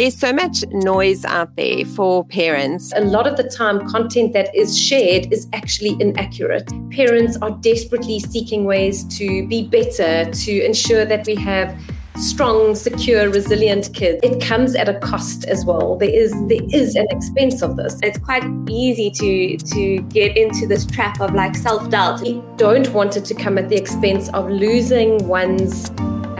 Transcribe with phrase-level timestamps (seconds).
[0.00, 2.90] there's so much noise out there for parents.
[2.96, 6.72] A lot of the time, content that is shared is actually inaccurate.
[6.90, 11.78] Parents are desperately seeking ways to be better, to ensure that we have
[12.16, 14.20] strong, secure, resilient kids.
[14.22, 15.96] It comes at a cost as well.
[15.96, 17.98] There is there is an expense of this.
[18.02, 22.22] It's quite easy to to get into this trap of like self-doubt.
[22.22, 25.90] We don't want it to come at the expense of losing one's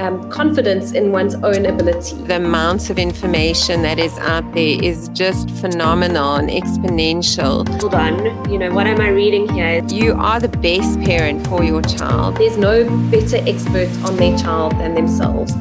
[0.01, 2.17] um, confidence in one's own ability.
[2.25, 7.69] The amounts of information that is out there is just phenomenal and exponential.
[7.81, 9.85] Hold on, you know, what am I reading here?
[9.89, 12.37] You are the best parent for your child.
[12.37, 15.53] There's no better expert on their child than themselves.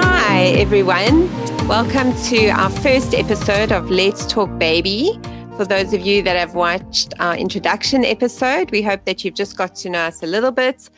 [0.00, 1.37] Hi, everyone.
[1.68, 5.20] Welcome to our first episode of Let's Talk Baby.
[5.58, 9.58] For those of you that have watched our introduction episode, we hope that you've just
[9.58, 10.88] got to know us a little bit.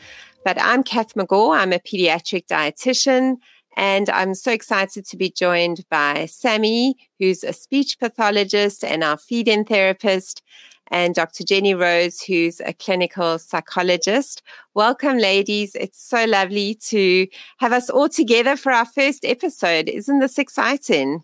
[0.45, 1.57] But I'm Kath Megaw.
[1.57, 3.35] I'm a pediatric dietitian,
[3.75, 9.17] and I'm so excited to be joined by Sammy, who's a speech pathologist and our
[9.17, 10.41] feeding therapist,
[10.91, 11.43] and Dr.
[11.43, 14.43] Jenny Rose, who's a clinical psychologist.
[14.75, 15.73] Welcome, ladies.
[15.73, 17.27] It's so lovely to
[17.59, 19.87] have us all together for our first episode.
[19.87, 21.23] Isn't this exciting?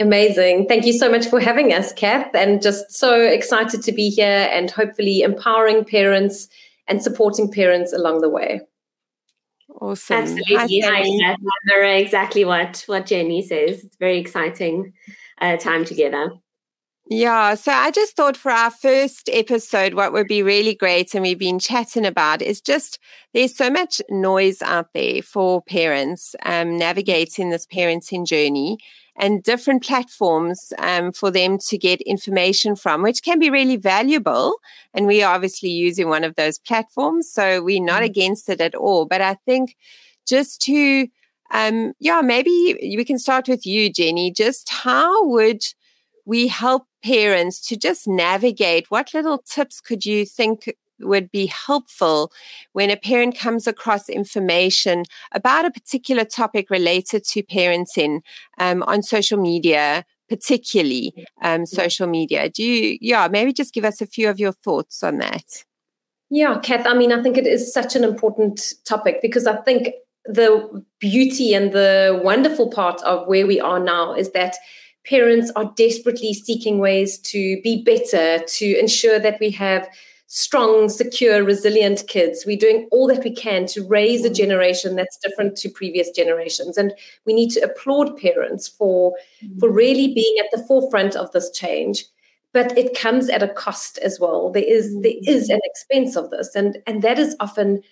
[0.00, 0.66] Amazing.
[0.66, 4.48] Thank you so much for having us, Kath, and just so excited to be here
[4.50, 6.48] and hopefully empowering parents
[6.88, 8.60] and supporting parents along the way.
[9.80, 10.16] Awesome.
[10.16, 10.80] Absolutely.
[10.80, 11.36] Hi, Hi
[11.70, 12.02] Kath.
[12.02, 13.84] exactly what, what Jenny says.
[13.84, 14.92] It's very exciting
[15.40, 16.32] uh, time together.
[17.06, 21.22] Yeah, so I just thought for our first episode, what would be really great, and
[21.22, 22.98] we've been chatting about, is just
[23.34, 28.78] there's so much noise out there for parents um, navigating this parenting journey
[29.16, 34.56] and different platforms um, for them to get information from, which can be really valuable.
[34.94, 38.04] And we are obviously using one of those platforms, so we're not mm-hmm.
[38.04, 39.04] against it at all.
[39.04, 39.76] But I think
[40.26, 41.06] just to,
[41.50, 44.32] um, yeah, maybe we can start with you, Jenny.
[44.32, 45.62] Just how would
[46.24, 52.32] we help parents to just navigate what little tips could you think would be helpful
[52.72, 58.20] when a parent comes across information about a particular topic related to parenting
[58.58, 62.48] um, on social media particularly um, social media.
[62.48, 65.64] Do you yeah maybe just give us a few of your thoughts on that.
[66.30, 69.90] Yeah kath i mean i think it is such an important topic because i think
[70.24, 74.56] the beauty and the wonderful part of where we are now is that
[75.04, 79.88] parents are desperately seeking ways to be better, to ensure that we have
[80.26, 82.44] strong, secure, resilient kids.
[82.46, 84.34] We're doing all that we can to raise a mm.
[84.34, 86.76] generation that's different to previous generations.
[86.76, 86.92] And
[87.24, 89.60] we need to applaud parents for, mm.
[89.60, 92.04] for really being at the forefront of this change.
[92.52, 94.50] But it comes at a cost as well.
[94.50, 95.50] There is there mm.
[95.50, 96.54] an expense of this.
[96.56, 97.82] And, and that is often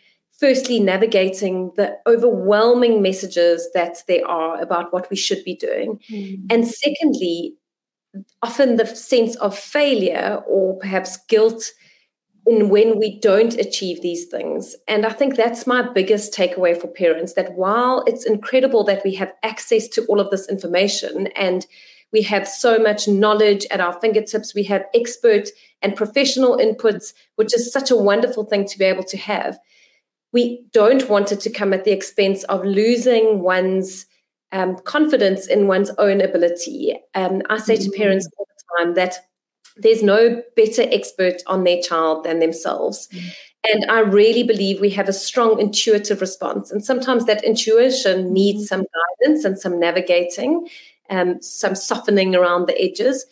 [0.42, 6.36] firstly navigating the overwhelming messages that there are about what we should be doing mm.
[6.50, 7.54] and secondly
[8.42, 11.70] often the sense of failure or perhaps guilt
[12.44, 16.88] in when we don't achieve these things and i think that's my biggest takeaway for
[16.88, 21.66] parents that while it's incredible that we have access to all of this information and
[22.12, 25.50] we have so much knowledge at our fingertips we have expert
[25.82, 29.56] and professional inputs which is such a wonderful thing to be able to have
[30.32, 34.06] we don't want it to come at the expense of losing one's
[34.52, 36.94] um, confidence in one's own ability.
[37.14, 37.90] Um, I say mm-hmm.
[37.90, 39.16] to parents all the time that
[39.76, 43.08] there's no better expert on their child than themselves.
[43.12, 43.28] Mm-hmm.
[43.64, 46.70] And I really believe we have a strong intuitive response.
[46.70, 48.66] And sometimes that intuition needs mm-hmm.
[48.66, 48.84] some
[49.24, 50.68] guidance and some navigating,
[51.10, 53.24] um, some softening around the edges.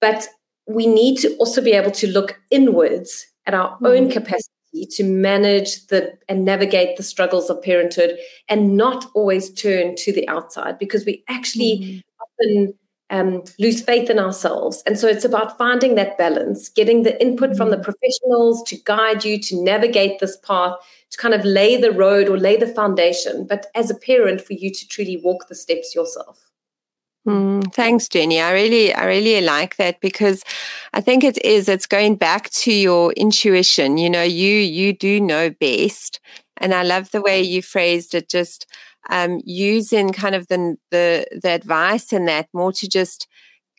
[0.00, 0.26] But
[0.66, 3.86] we need to also be able to look inwards at our mm-hmm.
[3.86, 9.94] own capacity to manage the and navigate the struggles of parenthood and not always turn
[9.96, 12.62] to the outside because we actually mm-hmm.
[12.64, 12.74] often
[13.10, 14.82] um, lose faith in ourselves.
[14.86, 17.56] And so it's about finding that balance, getting the input mm-hmm.
[17.56, 17.84] from the mm-hmm.
[17.84, 20.74] professionals to guide you to navigate this path,
[21.10, 23.46] to kind of lay the road or lay the foundation.
[23.46, 26.45] But as a parent, for you to truly walk the steps yourself.
[27.26, 28.40] Mm, thanks, Jenny.
[28.40, 30.44] I really, I really like that because
[30.94, 31.68] I think it is.
[31.68, 33.98] It's going back to your intuition.
[33.98, 36.20] You know, you you do know best,
[36.58, 38.28] and I love the way you phrased it.
[38.28, 38.66] Just
[39.10, 43.26] um, using kind of the the the advice and that more to just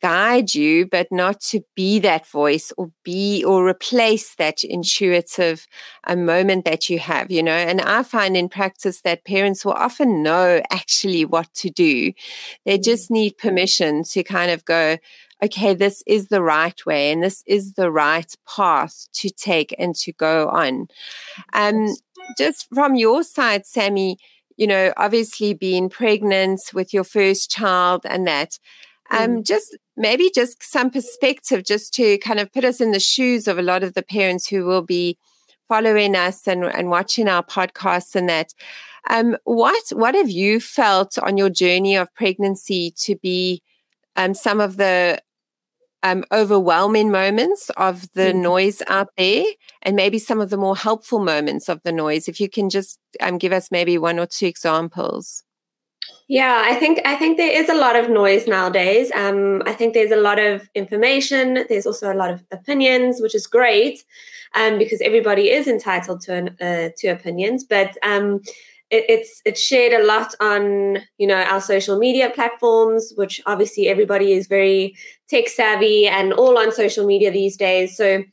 [0.01, 5.67] guide you, but not to be that voice or be or replace that intuitive
[6.05, 7.51] a moment that you have, you know.
[7.51, 12.13] And I find in practice that parents will often know actually what to do.
[12.65, 12.83] They mm.
[12.83, 14.97] just need permission to kind of go,
[15.43, 19.95] okay, this is the right way and this is the right path to take and
[19.95, 20.87] to go on.
[21.53, 21.95] Um,
[22.37, 24.17] just from your side, Sammy,
[24.57, 28.57] you know, obviously being pregnant with your first child and that,
[29.11, 29.45] um, mm.
[29.45, 33.57] just maybe just some perspective, just to kind of put us in the shoes of
[33.57, 35.17] a lot of the parents who will be
[35.67, 38.53] following us and, and watching our podcasts and that.
[39.09, 43.61] Um, what what have you felt on your journey of pregnancy to be
[44.15, 45.21] um, some of the
[46.03, 48.41] um, overwhelming moments of the mm-hmm.
[48.41, 49.45] noise out there
[49.81, 52.99] and maybe some of the more helpful moments of the noise if you can just
[53.19, 55.43] um, give us maybe one or two examples
[56.27, 59.11] yeah i think i think there is a lot of noise nowadays.
[59.15, 61.65] Um, i think there's a lot of information.
[61.69, 64.03] There's also a lot of opinions which is great
[64.55, 67.63] um, because everybody is entitled to an, uh, to opinions.
[67.63, 68.41] But um,
[68.89, 73.87] it, it's it's shared a lot on you know our social media platforms, which obviously
[73.87, 74.95] everybody is very
[75.29, 77.95] tech savvy and all on social media these days.
[77.95, 78.23] So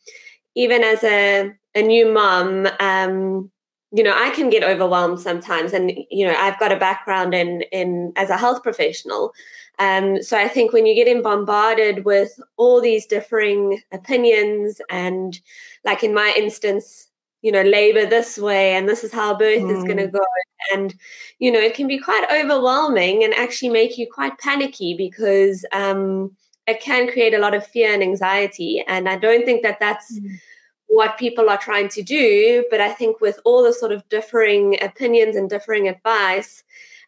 [0.55, 3.51] even as a a new mom, um,
[3.95, 7.63] you know, I can get overwhelmed sometimes, and you know, I've got a background in
[7.71, 9.33] in as a health professional.
[9.79, 15.41] Um, so I think when you're getting bombarded with all these differing opinions, and
[15.85, 17.09] like in my instance,
[17.43, 19.77] you know labor this way and this is how birth mm.
[19.77, 20.25] is going to go
[20.73, 20.95] and
[21.39, 26.35] you know it can be quite overwhelming and actually make you quite panicky because um,
[26.67, 30.19] it can create a lot of fear and anxiety and i don't think that that's
[30.19, 30.41] mm.
[30.95, 34.77] What people are trying to do but i think with all the sort of differing
[34.83, 36.63] opinions and differing advice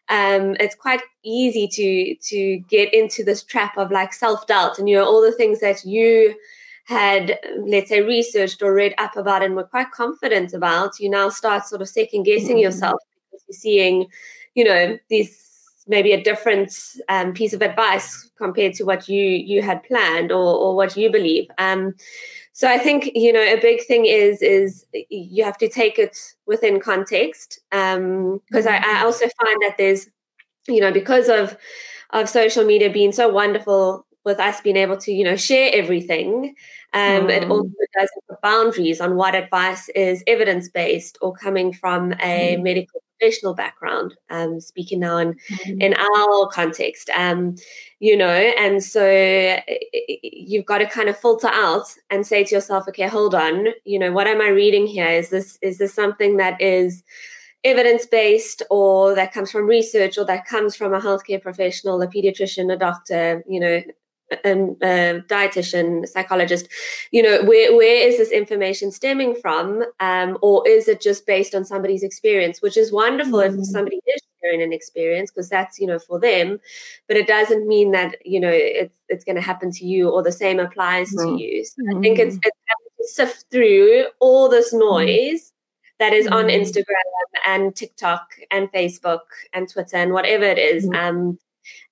[0.09, 4.95] um, it's quite easy to to get into this trap of like self-doubt and you
[4.95, 6.33] know all the things that you
[6.87, 11.27] had, let's say, researched or read up about and were quite confident about, you now
[11.27, 12.59] start sort of second guessing mm-hmm.
[12.59, 12.99] yourself
[13.29, 14.07] because you're seeing,
[14.55, 15.43] you know, these
[15.89, 16.73] maybe a different
[17.09, 21.11] um, piece of advice compared to what you you had planned or, or what you
[21.11, 21.47] believe.
[21.57, 21.93] Um,
[22.57, 26.17] so I think you know a big thing is is you have to take it
[26.47, 28.67] within context because um, mm-hmm.
[28.67, 29.05] I, I mm-hmm.
[29.05, 30.09] also find that there's
[30.67, 31.55] you know because of
[32.09, 36.55] of social media being so wonderful with us being able to you know share everything
[36.93, 37.29] um, mm.
[37.29, 37.69] It also
[37.99, 42.63] does put boundaries on what advice is evidence based or coming from a mm.
[42.63, 44.15] medical professional background.
[44.29, 45.81] Um, speaking now in mm.
[45.81, 47.55] in our context, um,
[47.99, 49.57] you know, and so
[50.23, 53.99] you've got to kind of filter out and say to yourself, okay, hold on, you
[53.99, 55.07] know, what am I reading here?
[55.07, 57.03] Is this is this something that is
[57.63, 62.07] evidence based or that comes from research or that comes from a healthcare professional, a
[62.07, 63.81] pediatrician, a doctor, you know,
[64.45, 66.67] um, a dietitian, psychologist,
[67.11, 71.55] you know, where where is this information stemming from, um, or is it just based
[71.55, 72.61] on somebody's experience?
[72.61, 73.59] Which is wonderful mm-hmm.
[73.59, 76.59] if somebody is sharing an experience because that's you know for them,
[77.07, 80.23] but it doesn't mean that you know it's it's going to happen to you or
[80.23, 81.37] the same applies mm-hmm.
[81.37, 81.65] to you.
[81.65, 81.97] So mm-hmm.
[81.97, 82.57] I think it's, it's
[82.97, 84.79] to sift through all this mm-hmm.
[84.79, 85.53] noise
[85.99, 86.61] that is on mm-hmm.
[86.61, 86.85] Instagram
[87.45, 89.21] and TikTok and Facebook
[89.53, 90.85] and Twitter and whatever it is.
[90.85, 91.17] Mm-hmm.
[91.17, 91.39] Um,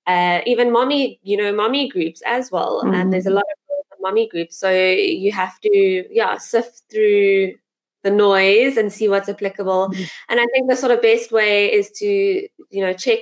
[0.07, 2.83] uh, even mommy, you know, mommy groups as well.
[2.83, 2.93] Mm-hmm.
[2.93, 4.57] And there's a lot of mommy groups.
[4.57, 7.55] So you have to, yeah, sift through
[8.03, 9.89] the noise and see what's applicable.
[9.89, 10.03] Mm-hmm.
[10.29, 13.19] And I think the sort of best way is to, you know, check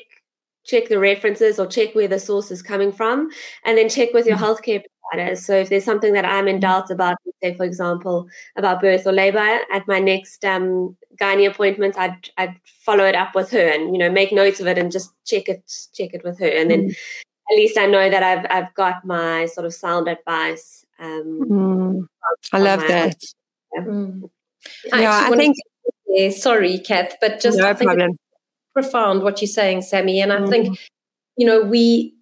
[0.66, 3.30] check the references or check where the source is coming from
[3.66, 4.46] and then check with your mm-hmm.
[4.46, 5.46] healthcare providers.
[5.46, 9.12] So if there's something that I'm in doubt about, say for example, about birth or
[9.12, 13.94] labor, at my next um, gynae appointment, I'd I'd follow it up with her and
[13.94, 16.70] you know make notes of it and just check it check it with her, and
[16.72, 16.96] then mm.
[17.52, 20.86] at least I know that I've I've got my sort of sound advice.
[21.00, 22.08] Um, mm.
[22.52, 23.18] I love that.
[23.76, 24.30] Yeah, mm.
[24.92, 25.58] I, I think.
[25.58, 28.18] To, sorry, Kath, but just no problem.
[28.74, 30.80] Profound what you're saying, Sammy, and I think mm.
[31.38, 32.14] you know we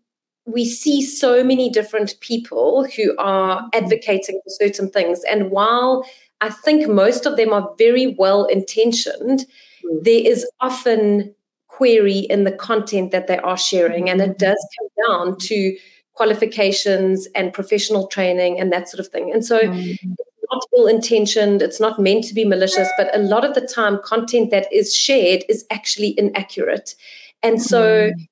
[0.45, 5.21] we see so many different people who are advocating for certain things.
[5.29, 6.03] And while
[6.41, 9.45] I think most of them are very well intentioned,
[9.85, 10.03] mm.
[10.03, 11.33] there is often
[11.67, 14.09] query in the content that they are sharing.
[14.09, 15.77] And it does come down to
[16.13, 19.31] qualifications and professional training and that sort of thing.
[19.31, 19.97] And so mm.
[20.03, 23.61] it's not ill intentioned, it's not meant to be malicious, but a lot of the
[23.61, 26.95] time, content that is shared is actually inaccurate.
[27.43, 28.27] And so mm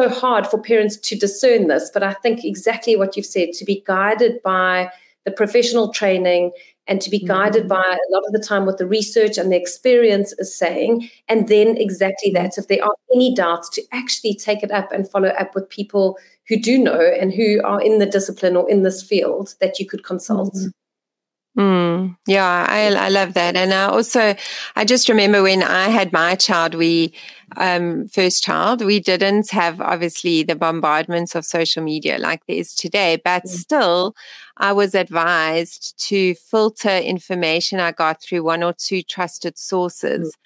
[0.00, 3.64] so hard for parents to discern this, but I think exactly what you've said to
[3.64, 4.90] be guided by
[5.24, 6.52] the professional training
[6.86, 7.28] and to be mm-hmm.
[7.28, 11.08] guided by a lot of the time what the research and the experience is saying.
[11.28, 12.42] And then exactly mm-hmm.
[12.42, 15.68] that, if there are any doubts, to actually take it up and follow up with
[15.68, 19.78] people who do know and who are in the discipline or in this field that
[19.78, 20.54] you could consult.
[20.54, 20.68] Mm-hmm.
[21.56, 23.56] Mm, yeah, I, I love that.
[23.56, 24.34] And I also,
[24.74, 27.12] I just remember when I had my child, we,
[27.58, 32.74] um, first child, we didn't have obviously the bombardments of social media like there is
[32.74, 33.48] today, but mm.
[33.48, 34.14] still
[34.56, 40.28] I was advised to filter information I got through one or two trusted sources.
[40.28, 40.38] Mm.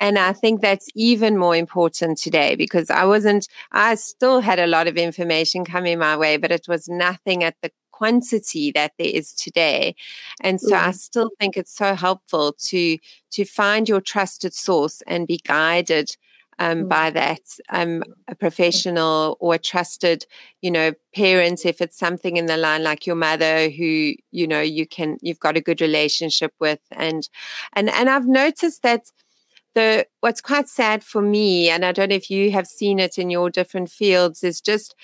[0.00, 4.66] And I think that's even more important today because I wasn't, I still had a
[4.66, 9.10] lot of information coming my way, but it was nothing at the quantity that there
[9.12, 9.94] is today.
[10.40, 12.98] And so I still think it's so helpful to
[13.32, 16.16] to find your trusted source and be guided
[16.60, 16.88] um, mm.
[16.88, 17.40] by that
[17.70, 20.26] um, a professional or a trusted,
[20.62, 21.66] you know, parent.
[21.66, 25.40] If it's something in the line like your mother, who you know you can you've
[25.40, 27.28] got a good relationship with, and
[27.72, 29.10] and and I've noticed that
[29.74, 33.18] the what's quite sad for me, and I don't know if you have seen it
[33.18, 34.94] in your different fields, is just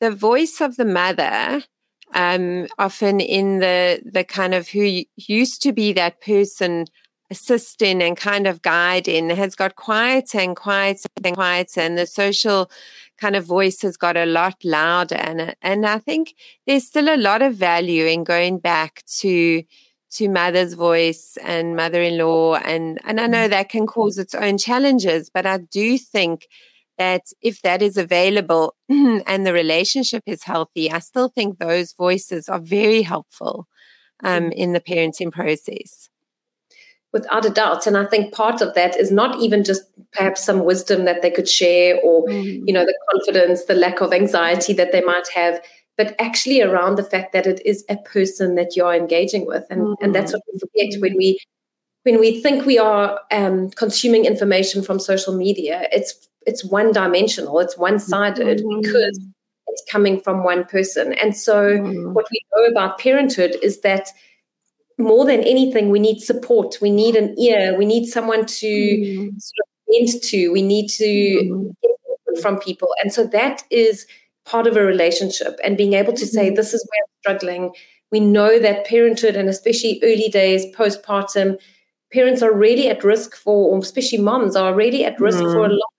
[0.00, 1.64] the voice of the mother
[2.12, 6.86] um, often in the the kind of who used to be that person
[7.30, 12.70] assisting and kind of guiding has got quieter and quieter and quieter and the social
[13.18, 16.34] kind of voice has got a lot louder and and I think
[16.66, 19.62] there's still a lot of value in going back to
[20.12, 23.50] to mother's voice and mother-in-law and and I know mm.
[23.50, 26.46] that can cause its own challenges but I do think
[26.98, 32.48] that if that is available and the relationship is healthy, I still think those voices
[32.48, 33.66] are very helpful
[34.22, 34.52] um, mm.
[34.52, 36.08] in the parenting process.
[37.12, 37.86] Without a doubt.
[37.86, 41.30] And I think part of that is not even just perhaps some wisdom that they
[41.30, 42.62] could share or, mm.
[42.66, 45.60] you know, the confidence, the lack of anxiety that they might have,
[45.96, 49.64] but actually around the fact that it is a person that you're engaging with.
[49.70, 49.94] And, mm.
[50.00, 51.38] and that's what we forget when we
[52.04, 57.60] when we think we are um, consuming information from social media, it's it's one dimensional,
[57.60, 58.80] it's one sided mm-hmm.
[58.80, 59.20] because
[59.68, 61.12] it's coming from one person.
[61.14, 62.12] And so, mm-hmm.
[62.12, 64.08] what we know about parenthood is that
[64.98, 69.36] more than anything, we need support, we need an ear, we need someone to mm-hmm.
[69.38, 71.70] sort of vent to, we need to mm-hmm.
[71.82, 72.88] get from people.
[73.02, 74.06] And so, that is
[74.44, 76.56] part of a relationship and being able to say, mm-hmm.
[76.56, 77.74] This is where I'm struggling.
[78.12, 81.58] We know that parenthood, and especially early days, postpartum,
[82.12, 85.68] parents are really at risk for, or especially moms are really at risk for a
[85.68, 85.72] mm.
[85.72, 85.93] lot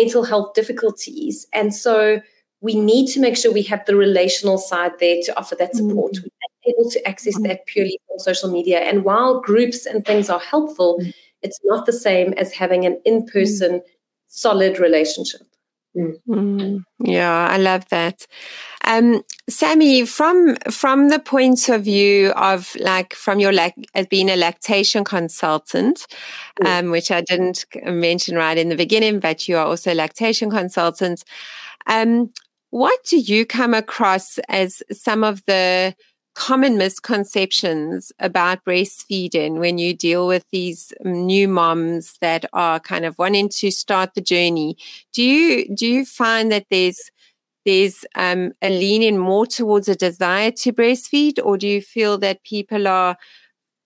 [0.00, 1.46] mental health difficulties.
[1.52, 2.20] And so
[2.60, 6.12] we need to make sure we have the relational side there to offer that support.
[6.12, 6.28] Mm-hmm.
[6.66, 8.80] We're able to access that purely on social media.
[8.80, 11.10] And while groups and things are helpful, mm-hmm.
[11.42, 13.82] it's not the same as having an in person,
[14.28, 15.46] solid relationship.
[15.96, 16.84] Mm.
[16.98, 18.26] Yeah, I love that.
[18.84, 24.28] Um, Sammy, from from the point of view of like from your like as being
[24.28, 26.06] a lactation consultant,
[26.60, 26.66] mm.
[26.66, 30.50] um, which I didn't mention right in the beginning, but you are also a lactation
[30.50, 31.24] consultant.
[31.86, 32.30] Um,
[32.70, 35.94] what do you come across as some of the
[36.36, 43.18] common misconceptions about breastfeeding when you deal with these new moms that are kind of
[43.18, 44.76] wanting to start the journey
[45.14, 47.10] do you do you find that there's
[47.64, 52.44] there's um, a leaning more towards a desire to breastfeed or do you feel that
[52.44, 53.16] people are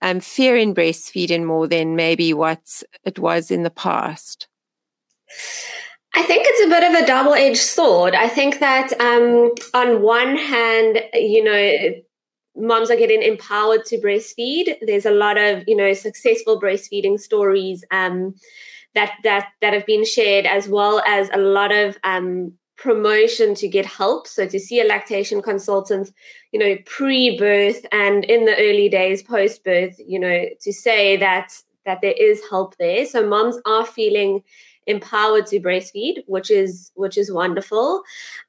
[0.02, 4.48] um, fearing breastfeeding more than maybe what it was in the past
[6.14, 8.16] I think it's a bit of a double edged sword.
[8.16, 12.02] I think that um, on one hand, you know,
[12.56, 14.74] moms are getting empowered to breastfeed.
[14.82, 18.34] There's a lot of you know successful breastfeeding stories um,
[18.94, 23.68] that that that have been shared, as well as a lot of um, promotion to
[23.68, 24.26] get help.
[24.26, 26.10] So to see a lactation consultant,
[26.50, 31.52] you know, pre-birth and in the early days post-birth, you know, to say that
[31.86, 33.06] that there is help there.
[33.06, 34.42] So moms are feeling
[34.90, 38.02] empowered to breastfeed, which is which is wonderful.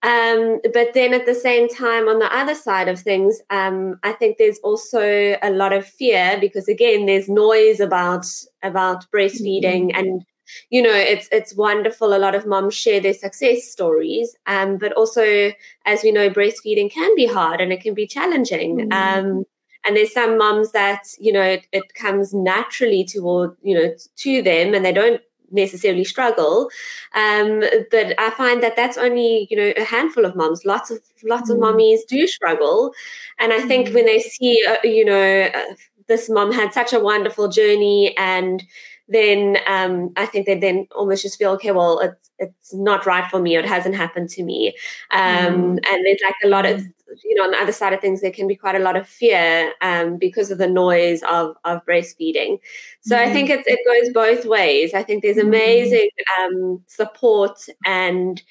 [0.04, 4.12] Um, but then at the same time, on the other side of things, um, I
[4.14, 8.26] think there's also a lot of fear because again, there's noise about
[8.64, 10.00] about breastfeeding mm-hmm.
[10.00, 10.26] and
[10.70, 14.92] you know it's it's wonderful a lot of moms share their success stories um, but
[14.94, 15.52] also
[15.86, 18.92] as we know breastfeeding can be hard and it can be challenging mm-hmm.
[18.92, 19.46] um,
[19.86, 24.42] and there's some moms that you know it, it comes naturally toward you know to
[24.42, 25.22] them and they don't
[25.52, 26.70] necessarily struggle
[27.14, 31.00] um, but i find that that's only you know a handful of moms lots of
[31.24, 31.56] lots mm.
[31.56, 32.94] of mommies do struggle
[33.40, 33.94] and i think mm.
[33.94, 35.74] when they see uh, you know uh,
[36.08, 38.64] this mom had such a wonderful journey and
[39.12, 43.30] then um, I think they then almost just feel, okay, well, it's it's not right
[43.30, 44.74] for me, it hasn't happened to me.
[45.12, 45.80] Um, mm.
[45.88, 46.84] And there's like a lot of,
[47.24, 49.08] you know, on the other side of things, there can be quite a lot of
[49.08, 52.60] fear um, because of the noise of of breastfeeding.
[53.02, 53.18] So.
[53.18, 54.94] I think it it goes both ways.
[54.94, 55.48] I think there's mm-hmm.
[55.48, 58.42] amazing um, support and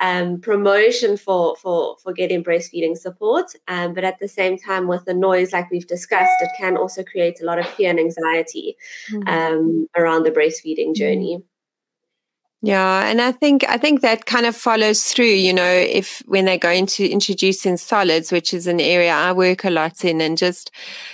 [0.00, 3.52] um, promotion for for for getting breastfeeding support.
[3.66, 7.02] Um, but at the same time, with the noise, like we've discussed, it can also
[7.02, 8.76] create a lot of fear and anxiety
[9.10, 9.28] mm-hmm.
[9.28, 11.42] um, around the breastfeeding journey.
[12.60, 16.44] Yeah, and I think I think that kind of follows through, you know, if when
[16.44, 20.36] they're going to introduce solids, which is an area I work a lot in, and
[20.36, 20.72] just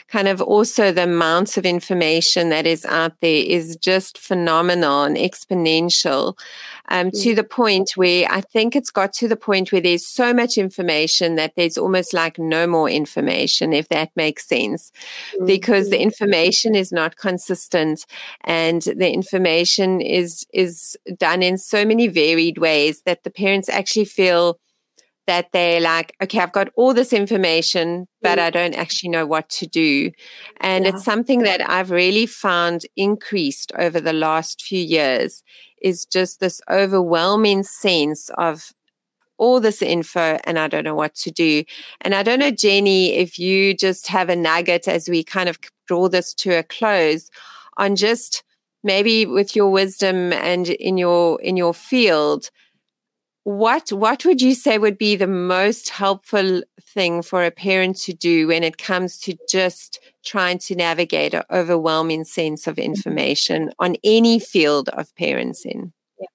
[0.09, 5.19] kind of also the amounts of information that is out there is just phenomenal and
[5.19, 6.39] exponential
[6.89, 7.23] um, mm.
[7.23, 10.57] to the point where I think it's got to the point where there's so much
[10.57, 14.93] information that there's almost like no more information, if that makes sense,
[15.39, 15.47] mm.
[15.47, 18.07] because the information is not consistent
[18.45, 24.05] and the information is is done in so many varied ways that the parents actually
[24.05, 24.59] feel
[25.27, 28.43] that they're like, okay, I've got all this information, but mm.
[28.43, 30.11] I don't actually know what to do.
[30.61, 30.91] And yeah.
[30.91, 35.43] it's something that I've really found increased over the last few years
[35.81, 38.73] is just this overwhelming sense of
[39.37, 41.65] all this info and I don't know what to do.
[42.03, 45.59] And I don't know, Jenny, if you just have a nugget as we kind of
[45.87, 47.31] draw this to a close
[47.77, 48.45] on just
[48.85, 52.51] maybe with your wisdom and in your in your field
[53.45, 58.13] what what would you say would be the most helpful thing for a parent to
[58.13, 62.93] do when it comes to just trying to navigate an overwhelming sense of mm-hmm.
[62.93, 66.27] information on any field of parenting yeah.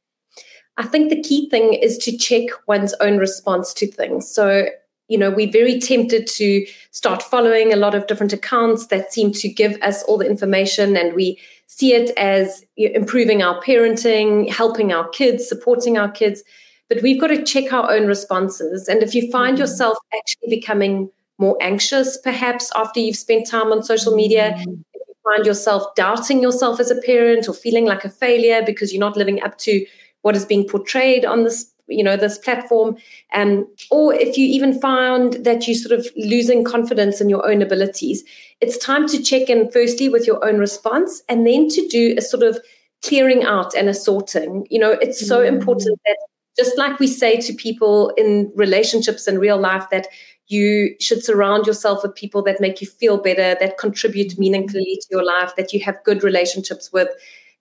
[0.78, 4.68] i think the key thing is to check one's own response to things so
[5.08, 9.32] you know we're very tempted to start following a lot of different accounts that seem
[9.32, 11.40] to give us all the information and we
[11.72, 16.44] see it as improving our parenting helping our kids supporting our kids
[16.90, 18.88] but we've got to check our own responses.
[18.88, 19.62] And if you find mm-hmm.
[19.62, 24.74] yourself actually becoming more anxious, perhaps after you've spent time on social media, mm-hmm.
[24.94, 28.92] if you find yourself doubting yourself as a parent or feeling like a failure because
[28.92, 29.86] you're not living up to
[30.24, 32.96] what is being portrayed on this you know this platform
[33.34, 37.62] um, or if you even found that you're sort of losing confidence in your own
[37.62, 38.24] abilities
[38.62, 42.22] it's time to check in firstly with your own response and then to do a
[42.22, 42.60] sort of
[43.04, 45.56] clearing out and a sorting you know it's so mm-hmm.
[45.56, 46.18] important that
[46.58, 50.08] just like we say to people in relationships in real life that
[50.50, 55.08] you should surround yourself with people that make you feel better, that contribute meaningfully to
[55.12, 57.08] your life, that you have good relationships with.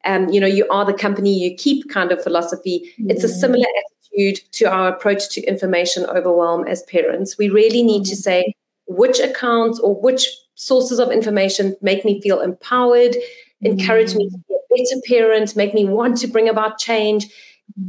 [0.05, 2.95] Um, you know, you are the company you keep kind of philosophy.
[2.99, 3.98] It's a similar attitude
[4.53, 7.39] to our approach to information overwhelm as parents.
[7.39, 8.11] We really need mm-hmm.
[8.11, 8.55] to say
[8.87, 13.67] which accounts or which sources of information make me feel empowered, mm-hmm.
[13.67, 17.27] encourage me to be a better parent, make me want to bring about change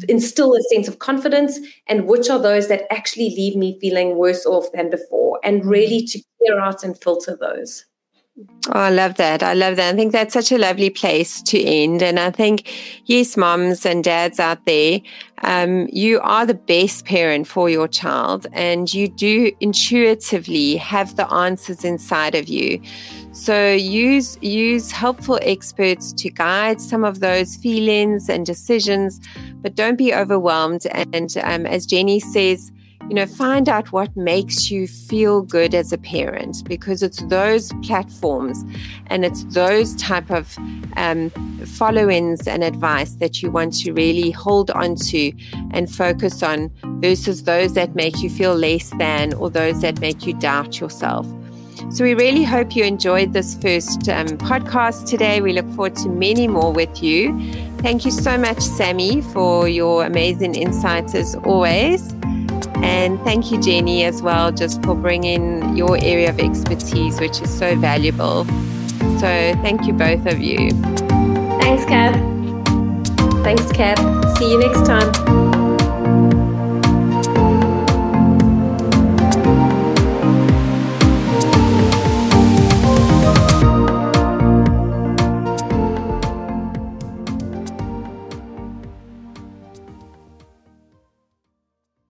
[0.08, 4.46] instill a sense of confidence and which are those that actually leave me feeling worse
[4.46, 7.86] off than before and really to clear out and filter those
[8.68, 9.44] Oh, I love that.
[9.44, 9.94] I love that.
[9.94, 12.02] I think that's such a lovely place to end.
[12.02, 12.72] And I think,
[13.06, 15.02] yes, moms and dads out there,
[15.44, 21.32] um, you are the best parent for your child, and you do intuitively have the
[21.34, 22.82] answers inside of you.
[23.32, 29.20] So use use helpful experts to guide some of those feelings and decisions,
[29.62, 30.86] but don't be overwhelmed.
[31.12, 32.72] And um, as Jenny says,
[33.10, 37.74] you know, find out what makes you feel good as a parent because it's those
[37.82, 38.64] platforms
[39.08, 40.56] and it's those type of
[40.96, 41.32] um,
[41.66, 45.34] follow-ins and advice that you want to really hold on to
[45.72, 50.28] and focus on versus those that make you feel less than or those that make
[50.28, 51.26] you doubt yourself.
[51.92, 55.42] So, we really hope you enjoyed this first um, podcast today.
[55.42, 57.30] We look forward to many more with you.
[57.78, 62.19] Thank you so much, Sammy, for your amazing insights as always.
[62.84, 67.56] And thank you, Jenny, as well, just for bringing your area of expertise, which is
[67.56, 68.46] so valuable.
[69.20, 70.72] So, thank you, both of you.
[71.62, 72.16] Thanks, Kath.
[73.44, 74.38] Thanks, Kath.
[74.38, 75.49] See you next time.